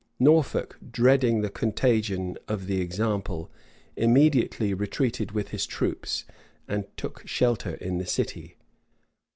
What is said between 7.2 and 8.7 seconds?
shelter in the city.